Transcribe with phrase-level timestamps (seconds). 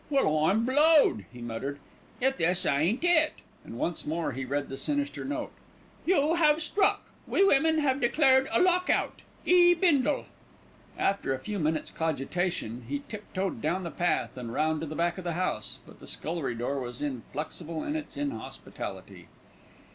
[0.09, 1.77] "Well, I'm blowed!" he muttered.
[2.19, 5.53] "If this ain't it," and once more he read the sinister notice:
[6.07, 7.11] "You have struck.
[7.27, 9.21] We women have declared a lock out.
[9.45, 9.75] "E.
[9.75, 10.25] BINDLE."
[10.97, 14.95] After a few minutes' cogitation, he tip toed down the path and round to the
[14.95, 19.27] back of the house; but the scullery door was inflexible in its inhospitality.